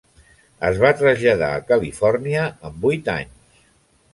[0.69, 3.65] Es va traslladar a Califòrnia amb vuit anys.